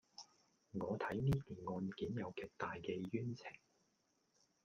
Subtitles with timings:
[0.71, 3.45] 我睇呢件案有極大嘅冤情